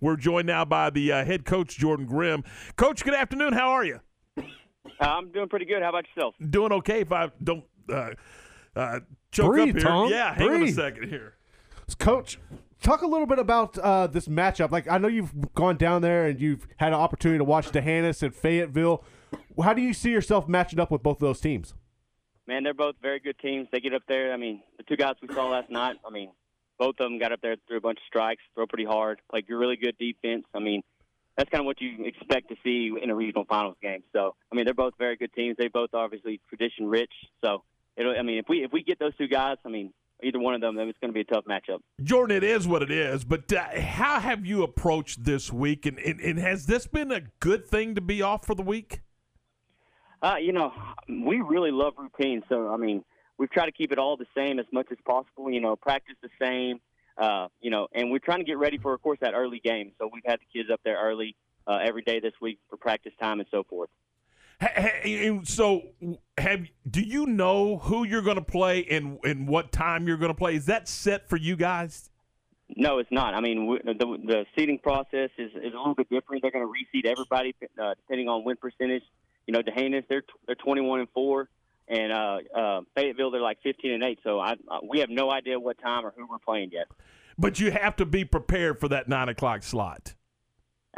[0.00, 2.44] We're joined now by the uh, head coach, Jordan Grimm.
[2.76, 3.54] Coach, good afternoon.
[3.54, 4.00] How are you?
[5.00, 5.82] I'm doing pretty good.
[5.82, 6.34] How about yourself?
[6.50, 8.10] Doing okay if I don't uh,
[8.74, 9.00] uh,
[9.32, 9.84] choke Breathe, up here.
[9.84, 10.10] Tom.
[10.10, 11.36] Yeah, hang on a second here.
[11.98, 12.38] Coach,
[12.82, 14.70] talk a little bit about uh, this matchup.
[14.70, 18.22] Like, I know you've gone down there and you've had an opportunity to watch D'Hanis
[18.22, 19.02] and Fayetteville.
[19.62, 21.72] How do you see yourself matching up with both of those teams?
[22.46, 23.66] Man, they're both very good teams.
[23.72, 24.34] They get up there.
[24.34, 25.96] I mean, the two guys we saw last night.
[26.06, 26.32] I mean,
[26.78, 29.44] both of them got up there, threw a bunch of strikes, throw pretty hard, played
[29.48, 30.44] really good defense.
[30.54, 30.82] I mean,
[31.36, 34.02] that's kind of what you expect to see in a regional finals game.
[34.12, 35.56] So, I mean, they're both very good teams.
[35.58, 37.12] They both obviously tradition rich.
[37.44, 37.62] So,
[37.96, 39.92] it'll, I mean, if we if we get those two guys, I mean,
[40.22, 41.80] either one of them, then it's going to be a tough matchup.
[42.02, 45.84] Jordan, it is what it is, but uh, how have you approached this week?
[45.86, 49.00] And, and, and has this been a good thing to be off for the week?
[50.22, 50.72] Uh, you know,
[51.08, 52.42] we really love routine.
[52.48, 53.04] So, I mean,
[53.38, 55.50] we've tried to keep it all the same as much as possible.
[55.50, 56.80] You know, practice the same.
[57.18, 59.92] Uh, you know, and we're trying to get ready for, of course, that early game.
[59.98, 61.34] So we've had the kids up there early
[61.66, 63.88] uh, every day this week for practice time and so forth.
[65.04, 65.82] And So,
[66.38, 70.30] have do you know who you're going to play and and what time you're going
[70.30, 70.56] to play?
[70.56, 72.10] Is that set for you guys?
[72.74, 73.34] No, it's not.
[73.34, 76.42] I mean, we, the, the seeding process is, is a little bit different.
[76.42, 79.04] They're going to reseed everybody uh, depending on win percentage.
[79.46, 81.48] You know, D'Hanis they're they're 21 and four,
[81.88, 84.18] and uh, uh, Fayetteville they're like 15 and eight.
[84.24, 86.86] So I, I, we have no idea what time or who we're playing yet.
[87.38, 90.14] But you have to be prepared for that nine o'clock slot.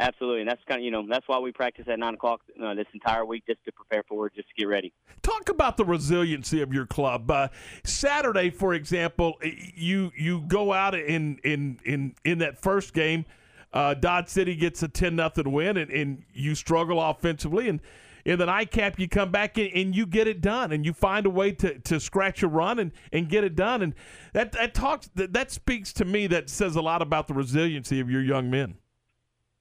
[0.01, 2.73] Absolutely, and that's kind of you know that's why we practice at nine o'clock uh,
[2.73, 4.93] this entire week just to prepare for it, just to get ready.
[5.21, 7.29] Talk about the resiliency of your club.
[7.29, 7.49] Uh,
[7.83, 13.25] Saturday, for example, you you go out in in in in that first game.
[13.73, 17.67] Uh, Dodd City gets a ten nothing win, and, and you struggle offensively.
[17.67, 17.81] And
[18.25, 21.25] in the nightcap, you come back in and you get it done, and you find
[21.25, 23.81] a way to, to scratch a run and, and get it done.
[23.81, 23.93] And
[24.33, 26.27] that that talks that, that speaks to me.
[26.27, 28.75] That says a lot about the resiliency of your young men.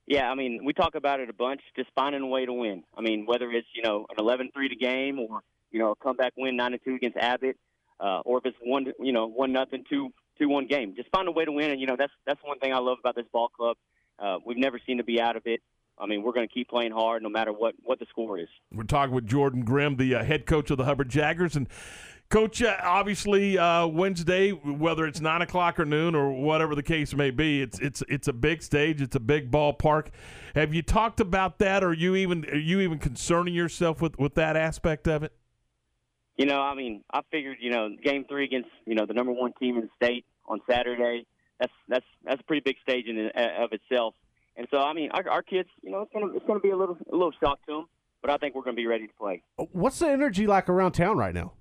[0.07, 2.83] Yeah, I mean, we talk about it a bunch, just finding a way to win.
[2.97, 6.33] I mean, whether it's, you know, an 11-3 to game or, you know, a comeback
[6.35, 7.59] win 9-2 against Abbott,
[8.01, 10.95] uh, or if it's one, you know, one nothing, two, two one game.
[10.97, 12.99] Just find a way to win, and you know that's that's one thing I love
[13.01, 13.77] about this ball club.
[14.19, 15.61] Uh, we've never seemed to be out of it.
[16.01, 18.49] I mean, we're going to keep playing hard no matter what what the score is.
[18.73, 21.69] We're talking with Jordan Grimm, the uh, head coach of the Hubbard Jaggers, and
[22.29, 22.63] coach.
[22.63, 27.31] Uh, obviously, uh, Wednesday, whether it's nine o'clock or noon or whatever the case may
[27.31, 29.01] be, it's it's it's a big stage.
[29.01, 30.09] It's a big ballpark.
[30.55, 34.19] Have you talked about that, or are you even are you even concerning yourself with
[34.19, 35.33] with that aspect of it?
[36.39, 39.33] You know, I mean, I figured, you know, game three against, you know, the number
[39.33, 41.27] one team in the state on Saturday.
[41.59, 44.15] That's that's that's a pretty big stage in uh, of itself.
[44.71, 46.77] And so, I mean, our, our kids, you know, it's gonna it's gonna be a
[46.77, 47.87] little a little shock to them,
[48.23, 49.43] but I think we're gonna be ready to play.
[49.59, 51.53] Uh, what's the energy like around town right now?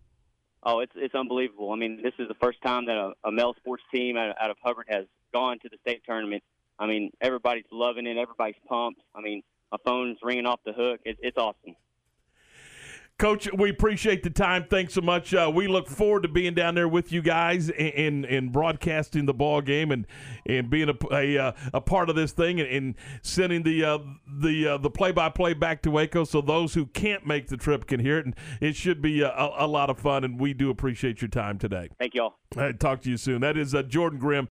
[0.64, 1.72] Oh, it's it's unbelievable.
[1.72, 4.50] I mean, this is the first time that a, a male sports team out, out
[4.50, 6.44] of Hubbard has gone to the state tournament.
[6.80, 8.18] I mean, everybody's loving it.
[8.18, 9.02] Everybody's pumped.
[9.16, 9.42] I mean,
[9.72, 11.00] my phone's ringing off the hook.
[11.06, 11.76] It, it's awesome.
[13.20, 14.68] Coach, we appreciate the time.
[14.70, 15.34] Thanks so much.
[15.34, 19.34] Uh, we look forward to being down there with you guys and and, broadcasting the
[19.34, 20.06] ball game and
[20.46, 23.98] and being a a, uh, a part of this thing and, and sending the uh,
[24.28, 27.58] the uh, the play by play back to Waco so those who can't make the
[27.58, 28.26] trip can hear it.
[28.28, 30.24] And it should be a, a lot of fun.
[30.24, 31.90] And we do appreciate your time today.
[31.98, 32.38] Thank you all.
[32.56, 33.42] Uh, talk to you soon.
[33.42, 34.46] That is uh, Jordan Grimm,